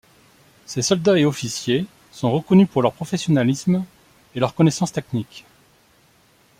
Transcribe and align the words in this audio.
Ses 0.65 0.81
soldats 0.81 1.19
et 1.19 1.25
officiers 1.25 1.85
sont 2.11 2.31
reconnus 2.31 2.67
pour 2.67 2.81
leur 2.81 2.91
professionnalisme 2.93 3.85
et 4.33 4.39
leurs 4.39 4.55
connaissances 4.55 4.91
techniques. 4.91 5.45